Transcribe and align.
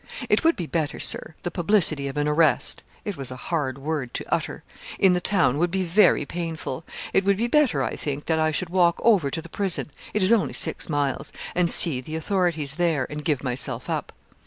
'It 0.29 0.43
would 0.43 0.55
be 0.55 0.65
better, 0.65 0.99
Sir 0.99 1.35
the 1.43 1.51
publicity 1.51 2.07
of 2.07 2.17
an 2.17 2.27
arrest' 2.27 2.83
(it 3.05 3.15
was 3.15 3.29
a 3.29 3.35
hard 3.35 3.77
word 3.77 4.15
to 4.15 4.25
utter) 4.33 4.63
'in 4.97 5.13
the 5.13 5.21
town 5.21 5.59
would 5.59 5.69
be 5.69 5.83
very 5.83 6.25
painful 6.25 6.83
it 7.13 7.23
would 7.23 7.37
be 7.37 7.45
better 7.45 7.83
I 7.83 7.95
think, 7.95 8.25
that 8.25 8.39
I 8.39 8.49
should 8.49 8.69
walk 8.71 8.95
over 9.03 9.29
to 9.29 9.41
the 9.43 9.47
prison 9.47 9.91
it 10.15 10.23
is 10.23 10.33
only 10.33 10.53
six 10.53 10.89
miles 10.89 11.31
and 11.53 11.69
see 11.69 12.01
the 12.01 12.15
authorities 12.15 12.77
there, 12.77 13.05
and 13.11 13.23
give 13.23 13.43
myself 13.43 13.91
up.' 13.91 14.11